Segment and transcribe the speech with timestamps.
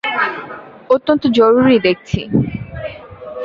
[0.89, 2.19] অত্যন্ত জরুরি দেখছি।